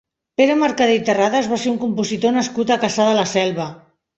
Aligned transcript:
Pere 0.41 0.53
Mercader 0.61 0.95
i 0.99 1.01
Terrades 1.09 1.51
va 1.53 1.61
ser 1.65 1.71
un 1.73 1.77
compositor 1.83 2.35
nascut 2.39 2.77
a 2.77 2.79
Cassà 2.87 3.07
de 3.11 3.17
la 3.21 3.31
Selva. 3.37 3.73